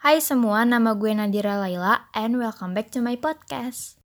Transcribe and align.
Hai 0.00 0.16
semua, 0.24 0.64
nama 0.64 0.96
gue 0.96 1.12
Nadira 1.12 1.60
Laila 1.60 2.08
and 2.16 2.40
welcome 2.40 2.72
back 2.72 2.88
to 2.88 3.04
my 3.04 3.20
podcast. 3.20 4.00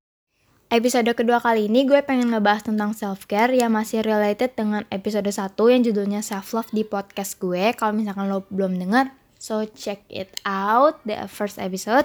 Episode 0.68 1.08
kedua 1.16 1.40
kali 1.40 1.72
ini 1.72 1.88
gue 1.88 2.04
pengen 2.04 2.36
ngebahas 2.36 2.68
tentang 2.68 2.92
self-care 2.92 3.56
yang 3.56 3.72
masih 3.72 4.04
related 4.04 4.60
dengan 4.60 4.84
episode 4.92 5.24
1 5.24 5.56
yang 5.56 5.88
judulnya 5.88 6.20
self-love 6.20 6.68
di 6.76 6.84
podcast 6.84 7.40
gue. 7.40 7.72
Kalau 7.80 7.96
misalkan 7.96 8.28
lo 8.28 8.44
belum 8.52 8.76
denger, 8.76 9.08
so 9.40 9.64
check 9.72 10.04
it 10.12 10.36
out, 10.44 11.00
the 11.08 11.16
first 11.32 11.56
episode. 11.64 12.04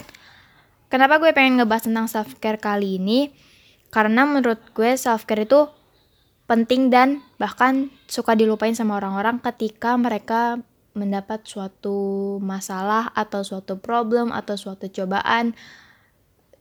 Kenapa 0.86 1.18
gue 1.18 1.34
pengen 1.34 1.58
ngebahas 1.58 1.90
tentang 1.90 2.06
self-care 2.06 2.62
kali 2.62 3.02
ini? 3.02 3.34
Karena 3.90 4.22
menurut 4.22 4.70
gue 4.70 4.94
self-care 4.94 5.50
itu 5.50 5.66
penting 6.46 6.94
dan 6.94 7.26
bahkan 7.42 7.90
suka 8.06 8.38
dilupain 8.38 8.78
sama 8.78 9.02
orang-orang 9.02 9.42
ketika 9.42 9.98
mereka 9.98 10.62
mendapat 11.00 11.40
suatu 11.48 12.36
masalah 12.44 13.08
atau 13.16 13.40
suatu 13.40 13.80
problem 13.80 14.28
atau 14.36 14.60
suatu 14.60 14.92
cobaan. 14.92 15.56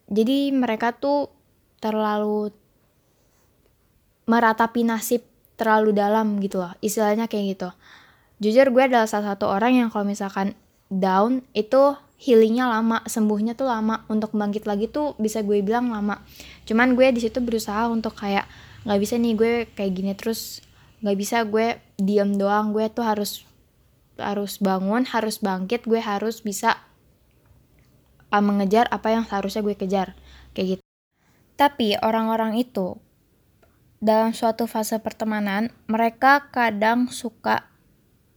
Jadi 0.08 0.56
mereka 0.56 0.96
tuh 0.96 1.28
terlalu 1.84 2.56
meratapi 4.32 4.88
nasib 4.88 5.28
terlalu 5.60 5.92
dalam 5.92 6.40
gitu 6.40 6.64
loh. 6.64 6.72
Istilahnya 6.80 7.28
kayak 7.28 7.46
gitu. 7.60 7.70
Jujur 8.40 8.72
gue 8.72 8.84
adalah 8.88 9.12
salah 9.12 9.36
satu 9.36 9.52
orang 9.52 9.76
yang 9.76 9.88
kalau 9.92 10.08
misalkan 10.08 10.56
down 10.88 11.44
itu 11.52 12.00
healingnya 12.20 12.72
lama, 12.72 13.04
sembuhnya 13.04 13.60
tuh 13.60 13.68
lama, 13.68 14.08
untuk 14.08 14.32
bangkit 14.32 14.64
lagi 14.64 14.88
tuh 14.88 15.20
bisa 15.20 15.44
gue 15.44 15.60
bilang 15.60 15.92
lama. 15.92 16.24
Cuman 16.64 16.96
gue 16.96 17.12
di 17.12 17.20
situ 17.20 17.44
berusaha 17.44 17.92
untuk 17.92 18.16
kayak 18.16 18.48
nggak 18.88 19.00
bisa 19.00 19.20
nih 19.20 19.34
gue 19.36 19.54
kayak 19.76 19.92
gini 19.92 20.12
terus 20.16 20.64
nggak 21.04 21.18
bisa 21.20 21.44
gue 21.48 21.80
diam 22.00 22.36
doang 22.36 22.72
gue 22.72 22.88
tuh 22.92 23.04
harus 23.04 23.44
harus 24.20 24.60
bangun, 24.60 25.08
harus 25.08 25.40
bangkit, 25.40 25.88
gue 25.88 26.04
harus 26.04 26.44
bisa 26.44 26.78
uh, 28.30 28.44
mengejar 28.44 28.86
apa 28.92 29.16
yang 29.16 29.24
seharusnya 29.26 29.66
gue 29.66 29.76
kejar. 29.76 30.14
Kayak 30.54 30.78
gitu. 30.78 30.84
Tapi 31.60 32.00
orang-orang 32.00 32.56
itu 32.60 32.96
dalam 34.00 34.32
suatu 34.32 34.64
fase 34.64 34.96
pertemanan, 35.04 35.76
mereka 35.92 36.48
kadang 36.56 37.12
suka 37.12 37.68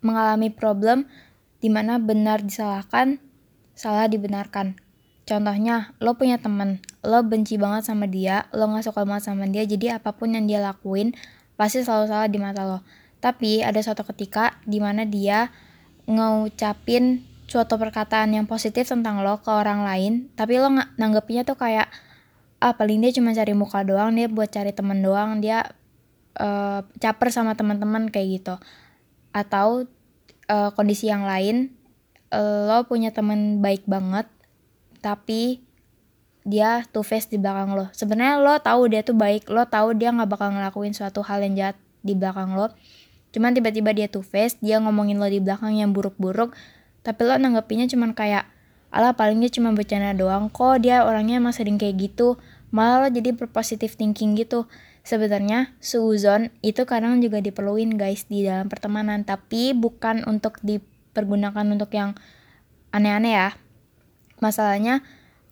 mengalami 0.02 0.50
problem 0.50 1.06
di 1.62 1.70
mana 1.70 2.02
benar 2.02 2.42
disalahkan, 2.42 3.22
salah 3.78 4.10
dibenarkan. 4.10 4.74
Contohnya, 5.22 5.94
lo 6.02 6.18
punya 6.18 6.42
temen, 6.42 6.82
lo 7.06 7.22
benci 7.22 7.54
banget 7.54 7.86
sama 7.86 8.10
dia, 8.10 8.50
lo 8.50 8.66
gak 8.74 8.90
suka 8.90 9.06
banget 9.06 9.30
sama 9.30 9.46
dia, 9.46 9.62
jadi 9.62 10.02
apa 10.02 10.10
pun 10.10 10.34
yang 10.34 10.50
dia 10.50 10.58
lakuin, 10.58 11.14
pasti 11.54 11.86
selalu 11.86 12.10
salah 12.10 12.26
di 12.26 12.42
mata 12.42 12.66
lo. 12.66 12.82
Tapi 13.22 13.62
ada 13.62 13.78
suatu 13.78 14.02
ketika 14.02 14.58
di 14.66 14.82
mana 14.82 15.06
dia 15.06 15.54
ngucapin 16.12 17.24
suatu 17.48 17.76
perkataan 17.76 18.32
yang 18.32 18.48
positif 18.48 18.88
tentang 18.88 19.20
lo 19.20 19.40
ke 19.40 19.50
orang 19.52 19.84
lain 19.84 20.32
tapi 20.38 20.56
lo 20.56 20.72
nanggepnya 20.72 21.44
tuh 21.44 21.60
kayak 21.60 21.92
ah 22.62 22.72
paling 22.78 23.02
dia 23.02 23.10
cuma 23.10 23.34
cari 23.34 23.52
muka 23.58 23.82
doang 23.82 24.14
dia 24.14 24.30
buat 24.30 24.46
cari 24.46 24.70
temen 24.70 25.02
doang 25.02 25.42
dia 25.42 25.66
uh, 26.38 26.86
caper 27.02 27.28
sama 27.34 27.58
teman-teman 27.58 28.06
kayak 28.08 28.28
gitu. 28.40 28.54
Atau 29.34 29.90
uh, 30.46 30.70
kondisi 30.78 31.10
yang 31.10 31.26
lain 31.26 31.74
lo 32.32 32.88
punya 32.88 33.12
temen 33.12 33.60
baik 33.60 33.84
banget 33.84 34.24
tapi 35.04 35.60
dia 36.48 36.80
two 36.88 37.04
face 37.04 37.28
di 37.28 37.36
belakang 37.36 37.76
lo. 37.76 37.92
Sebenarnya 37.92 38.40
lo 38.40 38.56
tahu 38.56 38.88
dia 38.88 39.04
tuh 39.04 39.12
baik 39.12 39.52
lo 39.52 39.68
tahu 39.68 39.92
dia 39.92 40.08
nggak 40.16 40.30
bakal 40.32 40.48
ngelakuin 40.48 40.96
suatu 40.96 41.20
hal 41.20 41.44
yang 41.44 41.54
jahat 41.58 41.76
di 42.00 42.16
belakang 42.16 42.56
lo 42.56 42.72
Cuman 43.32 43.56
tiba-tiba 43.56 43.96
dia 43.96 44.06
two 44.12 44.20
face, 44.20 44.60
dia 44.60 44.76
ngomongin 44.78 45.16
lo 45.16 45.26
di 45.26 45.40
belakang 45.40 45.72
yang 45.74 45.96
buruk-buruk, 45.96 46.52
tapi 47.00 47.20
lo 47.24 47.34
nanggepinnya 47.40 47.88
cuman 47.88 48.12
kayak, 48.12 48.44
ala 48.92 49.16
paling 49.16 49.40
dia 49.40 49.48
cuma 49.48 49.72
bercanda 49.72 50.12
doang 50.12 50.52
kok, 50.52 50.84
dia 50.84 51.02
orangnya 51.02 51.40
emang 51.40 51.56
sering 51.56 51.80
kayak 51.80 52.12
gitu. 52.12 52.36
Malah 52.72 53.04
lo 53.04 53.08
jadi 53.08 53.32
berpositif 53.32 53.96
thinking 53.96 54.36
gitu. 54.36 54.68
Sebenarnya 55.02 55.74
suuzon 55.82 56.54
itu 56.62 56.86
kadang 56.86 57.18
juga 57.18 57.42
diperluin 57.42 57.98
guys 57.98 58.28
di 58.28 58.44
dalam 58.44 58.68
pertemanan, 58.68 59.24
tapi 59.24 59.74
bukan 59.74 60.28
untuk 60.28 60.60
dipergunakan 60.62 61.66
untuk 61.72 61.90
yang 61.96 62.14
aneh-aneh 62.92 63.34
ya. 63.34 63.48
Masalahnya 64.38 65.00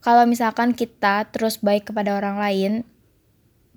kalau 0.04 0.24
misalkan 0.28 0.76
kita 0.76 1.28
terus 1.32 1.60
baik 1.60 1.92
kepada 1.92 2.14
orang 2.16 2.36
lain, 2.40 2.72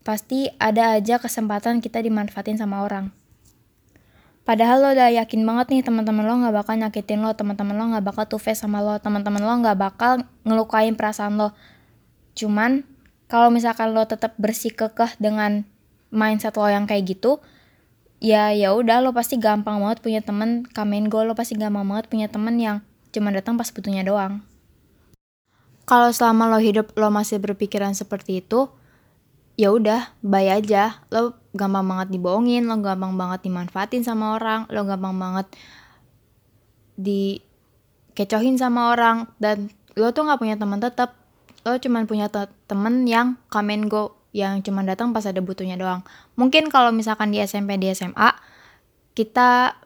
pasti 0.04 0.52
ada 0.60 0.96
aja 0.96 1.18
kesempatan 1.18 1.80
kita 1.80 2.04
dimanfaatin 2.04 2.60
sama 2.60 2.84
orang. 2.84 3.16
Padahal 4.44 4.84
lo 4.84 4.90
udah 4.92 5.08
yakin 5.24 5.40
banget 5.48 5.68
nih 5.72 5.82
teman-teman 5.88 6.28
lo 6.28 6.36
nggak 6.44 6.56
bakal 6.56 6.76
nyakitin 6.76 7.24
lo, 7.24 7.32
teman-teman 7.32 7.80
lo 7.80 7.84
nggak 7.96 8.04
bakal 8.04 8.28
face 8.36 8.60
sama 8.60 8.84
lo, 8.84 9.00
teman-teman 9.00 9.40
lo 9.40 9.54
nggak 9.64 9.80
bakal 9.80 10.28
ngelukain 10.44 11.00
perasaan 11.00 11.40
lo. 11.40 11.56
Cuman 12.36 12.84
kalau 13.32 13.48
misalkan 13.48 13.96
lo 13.96 14.04
tetap 14.04 14.36
bersikukuh 14.36 15.16
dengan 15.16 15.64
mindset 16.12 16.60
lo 16.60 16.68
yang 16.68 16.84
kayak 16.84 17.08
gitu, 17.08 17.40
ya 18.20 18.52
ya 18.52 18.76
udah 18.76 19.00
lo 19.00 19.16
pasti 19.16 19.40
gampang 19.40 19.80
banget 19.80 20.04
punya 20.04 20.20
temen 20.20 20.68
kamen 20.68 21.08
go 21.08 21.24
lo 21.24 21.40
pasti 21.40 21.56
gampang 21.56 21.88
banget 21.88 22.12
punya 22.12 22.28
temen 22.28 22.60
yang 22.60 22.84
cuma 23.16 23.32
datang 23.32 23.56
pas 23.56 23.72
butuhnya 23.72 24.04
doang. 24.04 24.44
Kalau 25.88 26.12
selama 26.12 26.52
lo 26.52 26.60
hidup 26.60 26.92
lo 27.00 27.08
masih 27.12 27.40
berpikiran 27.40 27.96
seperti 27.96 28.44
itu, 28.44 28.68
ya 29.60 29.70
udah 29.74 30.14
bye 30.26 30.50
aja. 30.50 31.04
Lo 31.14 31.44
gampang 31.54 31.86
banget 31.86 32.10
dibohongin 32.10 32.66
lo 32.66 32.82
gampang 32.82 33.14
banget 33.14 33.46
dimanfaatin 33.46 34.02
sama 34.02 34.36
orang 34.42 34.66
lo 34.74 34.82
gampang 34.90 35.16
banget 35.22 35.48
dikecohin 36.98 38.58
sama 38.58 38.90
orang 38.90 39.30
dan 39.38 39.70
lo 39.94 40.10
tuh 40.10 40.26
nggak 40.26 40.42
punya 40.42 40.58
teman 40.58 40.82
tetap 40.82 41.14
lo 41.64 41.78
cuman 41.78 42.10
punya 42.10 42.28
te 42.28 42.50
temen 42.66 43.06
yang 43.06 43.38
and 43.54 43.88
go 43.88 44.18
yang 44.34 44.66
cuma 44.66 44.82
datang 44.82 45.14
pas 45.14 45.24
ada 45.30 45.40
butuhnya 45.46 45.78
doang. 45.78 46.02
Mungkin 46.36 46.74
kalau 46.74 46.90
misalkan 46.90 47.30
di 47.30 47.38
SMP 47.38 47.78
di 47.78 47.94
SMA 47.94 48.34
kita 49.14 49.78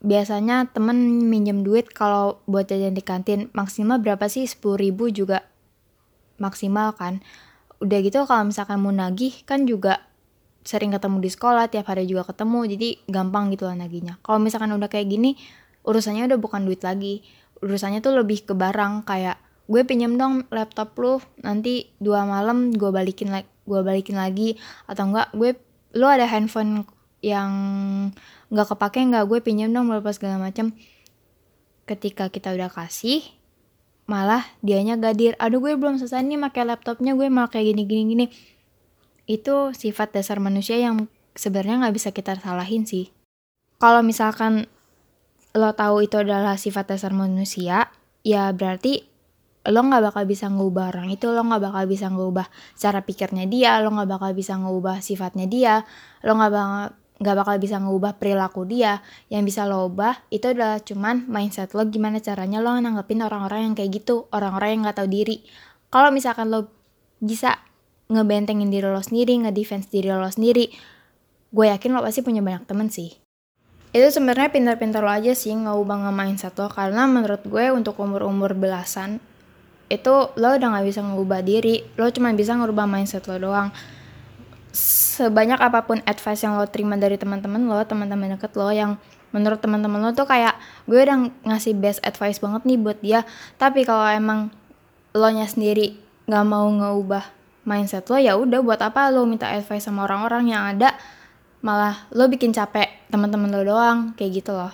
biasanya 0.00 0.72
temen 0.72 1.28
minjem 1.28 1.60
duit 1.60 1.92
kalau 1.92 2.40
buat 2.48 2.64
jajan 2.64 2.96
di 2.96 3.04
kantin. 3.04 3.52
Maksimal 3.52 4.00
berapa 4.00 4.24
sih? 4.32 4.48
sepuluh 4.48 4.80
ribu 4.80 5.12
juga 5.12 5.44
maksimal 6.40 6.96
kan 6.96 7.20
udah 7.78 7.98
gitu 8.02 8.26
kalau 8.26 8.50
misalkan 8.50 8.82
mau 8.82 8.90
nagih 8.90 9.46
kan 9.46 9.62
juga 9.64 10.02
sering 10.66 10.92
ketemu 10.92 11.22
di 11.22 11.30
sekolah 11.30 11.70
tiap 11.70 11.88
hari 11.88 12.04
juga 12.04 12.26
ketemu 12.28 12.66
jadi 12.76 12.88
gampang 13.08 13.54
gitu 13.54 13.64
lah 13.70 13.78
nagihnya 13.78 14.18
kalau 14.20 14.42
misalkan 14.42 14.74
udah 14.74 14.90
kayak 14.90 15.08
gini 15.08 15.38
urusannya 15.88 16.28
udah 16.28 16.38
bukan 16.38 16.68
duit 16.68 16.84
lagi. 16.84 17.24
Urusannya 17.64 18.04
tuh 18.04 18.12
lebih 18.14 18.44
ke 18.44 18.52
barang 18.52 19.08
kayak 19.08 19.40
gue 19.68 19.82
pinjam 19.84 20.16
dong 20.16 20.48
laptop 20.48 20.96
lu 20.96 21.20
nanti 21.44 21.92
dua 22.00 22.24
malam 22.24 22.72
gue 22.72 22.88
balikin 22.88 23.32
lagi 23.32 23.48
gue 23.64 23.80
balikin 23.80 24.20
lagi. 24.20 24.60
Atau 24.84 25.08
enggak 25.08 25.32
gue 25.32 25.56
lu 25.96 26.04
ada 26.04 26.28
handphone 26.28 26.84
yang 27.24 27.50
nggak 28.52 28.68
kepake 28.76 29.00
nggak 29.08 29.24
gue 29.26 29.38
pinjam 29.40 29.72
dong 29.72 29.88
berapa 29.88 30.12
segala 30.12 30.36
macam. 30.38 30.76
Ketika 31.88 32.28
kita 32.28 32.52
udah 32.52 32.68
kasih 32.68 33.24
malah 34.08 34.42
dianya 34.64 34.96
gadir. 34.96 35.36
Aduh 35.36 35.60
gue 35.60 35.76
belum 35.76 36.00
selesai 36.00 36.24
nih 36.24 36.40
pakai 36.48 36.64
laptopnya. 36.64 37.12
Gue 37.12 37.28
malah 37.28 37.52
kayak 37.52 37.76
gini 37.76 37.82
gini 37.84 38.02
gini. 38.08 38.26
Itu 39.28 39.76
sifat 39.76 40.16
dasar 40.16 40.40
manusia 40.40 40.80
yang 40.80 41.06
sebenarnya 41.36 41.86
nggak 41.86 41.94
bisa 41.94 42.10
kita 42.10 42.40
salahin 42.40 42.88
sih. 42.88 43.12
Kalau 43.78 44.00
misalkan 44.00 44.66
lo 45.52 45.76
tahu 45.76 46.08
itu 46.08 46.18
adalah 46.18 46.56
sifat 46.56 46.96
dasar 46.96 47.12
manusia 47.12 47.92
ya 48.24 48.50
berarti 48.52 49.06
lo 49.68 49.80
nggak 49.84 50.10
bakal 50.10 50.24
bisa 50.24 50.48
ngubah 50.48 50.96
orang 50.96 51.12
itu. 51.12 51.28
Lo 51.28 51.44
nggak 51.44 51.62
bakal 51.68 51.84
bisa 51.84 52.08
ngubah 52.08 52.48
cara 52.80 53.04
pikirnya 53.04 53.44
dia. 53.44 53.76
Lo 53.84 53.92
nggak 53.92 54.08
bakal 54.08 54.32
bisa 54.32 54.56
ngubah 54.56 55.04
sifatnya 55.04 55.44
dia. 55.44 55.84
Lo 56.24 56.32
nggak 56.32 56.52
bakal 56.56 56.96
nggak 57.18 57.34
bakal 57.34 57.54
bisa 57.58 57.82
ngubah 57.82 58.16
perilaku 58.16 58.62
dia. 58.64 59.02
Yang 59.26 59.54
bisa 59.54 59.66
lo 59.66 59.90
ubah 59.90 60.22
itu 60.30 60.50
adalah 60.50 60.78
cuman 60.78 61.26
mindset 61.26 61.74
lo 61.74 61.82
gimana 61.90 62.22
caranya 62.22 62.62
lo 62.62 62.74
nanggepin 62.78 63.22
orang-orang 63.26 63.70
yang 63.70 63.74
kayak 63.74 64.02
gitu. 64.02 64.30
Orang-orang 64.30 64.78
yang 64.78 64.80
nggak 64.86 64.98
tahu 65.02 65.08
diri. 65.10 65.42
Kalau 65.90 66.14
misalkan 66.14 66.50
lo 66.50 66.70
bisa 67.18 67.58
ngebentengin 68.08 68.70
diri 68.70 68.88
lo 68.88 69.02
sendiri 69.02 69.36
ngedefense 69.36 69.92
diri 69.92 70.08
lo 70.08 70.30
sendiri 70.30 70.72
gue 71.48 71.66
yakin 71.68 71.92
lo 71.92 72.00
pasti 72.04 72.20
punya 72.20 72.44
banyak 72.44 72.68
temen 72.68 72.88
sih. 72.92 73.16
Itu 73.88 74.04
sebenarnya 74.12 74.52
pintar-pintar 74.52 75.00
lo 75.00 75.08
aja 75.08 75.32
sih 75.32 75.52
ngubah 75.56 76.08
nge 76.08 76.12
mindset 76.12 76.54
lo. 76.60 76.68
Karena 76.68 77.08
menurut 77.08 77.42
gue 77.44 77.72
untuk 77.72 77.96
umur-umur 77.98 78.52
belasan 78.52 79.18
itu 79.88 80.14
lo 80.36 80.48
udah 80.54 80.68
nggak 80.76 80.86
bisa 80.86 81.00
ngubah 81.00 81.40
diri. 81.40 81.80
Lo 81.96 82.12
cuma 82.12 82.30
bisa 82.36 82.52
ngubah 82.54 82.84
mindset 82.84 83.24
lo 83.26 83.40
doang 83.40 83.72
sebanyak 84.78 85.58
apa 85.58 85.82
pun 85.84 85.98
advice 86.06 86.46
yang 86.46 86.54
lo 86.54 86.66
terima 86.70 86.94
dari 86.94 87.18
teman-teman 87.18 87.66
lo, 87.66 87.82
teman-teman 87.82 88.38
deket 88.38 88.54
lo 88.54 88.70
yang 88.70 88.94
menurut 89.34 89.58
teman-teman 89.58 90.00
lo 90.00 90.10
tuh 90.14 90.24
kayak 90.24 90.56
gue 90.86 90.98
udah 91.02 91.28
ngasih 91.44 91.74
best 91.76 92.00
advice 92.06 92.38
banget 92.38 92.62
nih 92.64 92.78
buat 92.78 92.98
dia. 93.02 93.26
Tapi 93.58 93.82
kalau 93.82 94.06
emang 94.06 94.54
lo 95.18 95.28
nya 95.34 95.50
sendiri 95.50 95.98
nggak 96.28 96.44
mau 96.46 96.68
ngeubah 96.68 97.24
mindset 97.68 98.08
lo 98.08 98.16
ya 98.16 98.36
udah 98.36 98.60
buat 98.64 98.80
apa 98.80 99.12
lo 99.12 99.28
minta 99.28 99.52
advice 99.52 99.84
sama 99.84 100.08
orang-orang 100.08 100.48
yang 100.48 100.64
ada 100.64 100.96
malah 101.60 102.08
lo 102.16 102.24
bikin 102.32 102.56
capek 102.56 102.88
teman-teman 103.12 103.52
lo 103.52 103.62
doang 103.68 103.98
kayak 104.16 104.40
gitu 104.40 104.56
loh. 104.56 104.72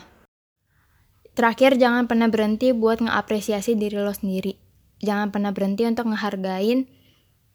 terakhir 1.34 1.74
jangan 1.74 2.06
pernah 2.06 2.30
berhenti 2.30 2.70
buat 2.70 3.02
ngeapresiasi 3.02 3.74
diri 3.74 3.98
lo 3.98 4.14
sendiri 4.14 4.54
jangan 5.02 5.34
pernah 5.34 5.50
berhenti 5.50 5.82
untuk 5.82 6.06
ngehargain 6.06 6.86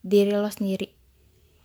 diri 0.03 0.35
lo 0.35 0.51
sendiri 0.51 0.98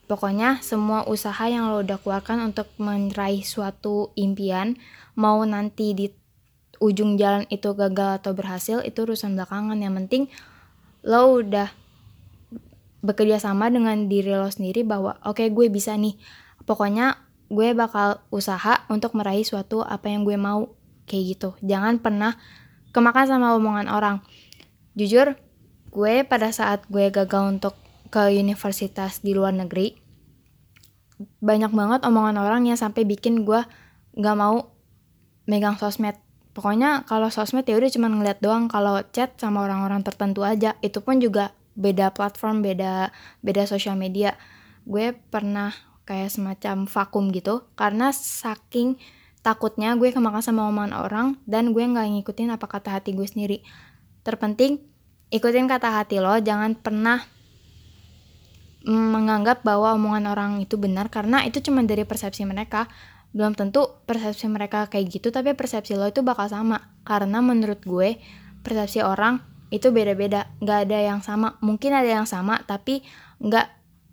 pokoknya 0.04 0.60
semua 0.60 1.04
usaha 1.08 1.44
yang 1.48 1.72
lo 1.72 1.80
udah 1.80 1.98
keluarkan 2.00 2.52
untuk 2.52 2.68
meraih 2.76 3.42
suatu 3.42 4.12
impian 4.14 4.76
mau 5.16 5.40
nanti 5.42 5.96
di 5.96 6.06
ujung 6.82 7.16
jalan 7.16 7.46
itu 7.48 7.72
gagal 7.72 8.20
atau 8.22 8.32
berhasil 8.36 8.78
itu 8.82 9.06
urusan 9.06 9.38
belakangan. 9.38 9.78
Yang 9.78 9.94
penting 10.04 10.22
lo 11.04 11.40
udah 11.40 11.70
bekerja 13.04 13.36
sama 13.36 13.68
dengan 13.68 14.08
diri 14.08 14.32
lo 14.32 14.48
sendiri 14.48 14.80
bahwa 14.84 15.20
oke 15.22 15.40
okay, 15.40 15.48
gue 15.52 15.68
bisa 15.68 15.94
nih. 15.94 16.16
Pokoknya 16.64 17.20
gue 17.52 17.76
bakal 17.76 18.24
usaha 18.32 18.88
untuk 18.88 19.12
meraih 19.12 19.44
suatu 19.44 19.84
apa 19.84 20.08
yang 20.08 20.24
gue 20.24 20.36
mau 20.40 20.72
kayak 21.04 21.24
gitu. 21.36 21.50
Jangan 21.60 22.00
pernah 22.00 22.40
kemakan 22.96 23.26
sama 23.28 23.52
omongan 23.56 23.92
orang. 23.92 24.24
Jujur 24.96 25.36
gue 25.92 26.14
pada 26.26 26.50
saat 26.50 26.82
gue 26.88 27.12
gagal 27.12 27.44
untuk 27.60 27.74
ke 28.14 28.30
universitas 28.30 29.18
di 29.26 29.34
luar 29.34 29.50
negeri 29.50 30.04
banyak 31.38 31.70
banget 31.70 32.00
omongan 32.06 32.36
orang 32.40 32.62
yang 32.66 32.78
sampai 32.78 33.06
bikin 33.06 33.46
gue 33.46 33.62
nggak 34.18 34.36
mau 34.38 34.74
megang 35.46 35.78
sosmed. 35.78 36.18
Pokoknya 36.54 37.02
kalau 37.06 37.30
sosmed 37.30 37.66
ya 37.66 37.74
udah 37.78 37.90
cuma 37.90 38.06
ngeliat 38.10 38.38
doang 38.38 38.70
kalau 38.70 39.02
chat 39.10 39.34
sama 39.38 39.66
orang-orang 39.66 40.02
tertentu 40.06 40.46
aja. 40.46 40.78
Itu 40.82 41.02
pun 41.02 41.18
juga 41.18 41.54
beda 41.74 42.14
platform 42.14 42.62
beda 42.62 43.10
beda 43.42 43.62
sosial 43.66 43.98
media. 43.98 44.38
Gue 44.86 45.14
pernah 45.14 45.74
kayak 46.04 46.30
semacam 46.30 46.84
vakum 46.86 47.32
gitu 47.32 47.64
karena 47.74 48.12
saking 48.12 49.00
takutnya 49.40 49.96
gue 49.96 50.12
kemakan 50.12 50.40
sama 50.44 50.68
omongan 50.68 50.94
orang 50.96 51.26
dan 51.44 51.72
gue 51.72 51.84
nggak 51.84 52.06
ngikutin 52.20 52.54
apa 52.54 52.66
kata 52.66 52.98
hati 52.98 53.14
gue 53.14 53.26
sendiri. 53.26 53.58
Terpenting 54.22 54.78
ikutin 55.30 55.66
kata 55.66 55.90
hati 55.90 56.22
lo 56.22 56.38
jangan 56.38 56.78
pernah 56.78 57.33
menganggap 58.84 59.64
bahwa 59.64 59.96
omongan 59.96 60.28
orang 60.28 60.50
itu 60.60 60.76
benar 60.76 61.08
karena 61.08 61.40
itu 61.48 61.64
cuma 61.64 61.80
dari 61.82 62.04
persepsi 62.04 62.44
mereka. 62.44 62.86
Belum 63.34 63.56
tentu 63.56 63.98
persepsi 64.06 64.46
mereka 64.46 64.86
kayak 64.86 65.10
gitu 65.10 65.34
tapi 65.34 65.56
persepsi 65.58 65.98
lo 65.98 66.06
itu 66.06 66.22
bakal 66.22 66.46
sama. 66.46 66.94
Karena 67.02 67.40
menurut 67.40 67.82
gue 67.82 68.20
persepsi 68.62 69.02
orang 69.02 69.42
itu 69.72 69.90
beda-beda. 69.90 70.52
Nggak 70.62 70.78
ada 70.86 70.98
yang 71.00 71.20
sama. 71.24 71.58
Mungkin 71.64 71.96
ada 71.96 72.06
yang 72.06 72.28
sama 72.28 72.62
tapi 72.68 73.02
nggak 73.42 73.66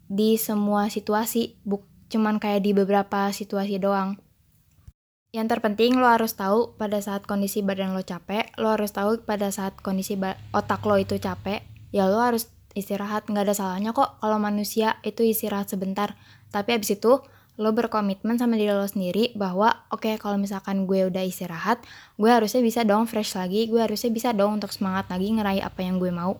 di 0.09 0.39
semua 0.39 0.89
situasi. 0.89 1.59
Buk 1.61 1.85
cuman 2.11 2.41
kayak 2.41 2.65
di 2.65 2.71
beberapa 2.73 3.29
situasi 3.29 3.77
doang. 3.77 4.17
Yang 5.31 5.47
terpenting 5.55 5.95
lo 5.95 6.11
harus 6.11 6.35
tahu 6.35 6.75
pada 6.75 6.99
saat 6.99 7.23
kondisi 7.23 7.63
badan 7.63 7.95
lo 7.95 8.03
capek 8.03 8.51
lo 8.59 8.75
harus 8.75 8.91
tahu 8.91 9.23
pada 9.23 9.47
saat 9.47 9.79
kondisi 9.79 10.19
otak 10.51 10.83
lo 10.83 10.99
itu 10.99 11.15
capek 11.23 11.63
ya 11.95 12.11
lo 12.11 12.19
harus 12.19 12.51
istirahat 12.77 13.27
nggak 13.27 13.51
ada 13.51 13.55
salahnya 13.55 13.91
kok 13.91 14.19
kalau 14.21 14.37
manusia 14.39 14.99
itu 15.03 15.23
istirahat 15.25 15.67
sebentar. 15.71 16.15
Tapi 16.51 16.77
abis 16.77 16.99
itu 16.99 17.19
lo 17.59 17.69
berkomitmen 17.75 18.39
sama 18.39 18.55
diri 18.55 18.71
lo 18.71 18.87
sendiri 18.87 19.35
bahwa 19.35 19.85
oke 19.91 20.07
okay, 20.07 20.15
kalau 20.17 20.39
misalkan 20.39 20.87
gue 20.87 21.05
udah 21.11 21.21
istirahat 21.21 21.83
gue 22.15 22.31
harusnya 22.31 22.63
bisa 22.63 22.81
dong 22.87 23.05
fresh 23.05 23.37
lagi 23.37 23.67
gue 23.69 23.77
harusnya 23.77 24.09
bisa 24.09 24.31
dong 24.31 24.57
untuk 24.57 24.71
semangat 24.73 25.11
lagi 25.11 25.29
ngeraih 25.29 25.61
apa 25.63 25.79
yang 25.83 25.99
gue 25.99 26.09
mau. 26.09 26.39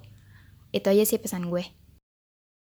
Itu 0.72 0.88
aja 0.88 1.04
sih 1.04 1.20
pesan 1.20 1.52
gue 1.52 1.81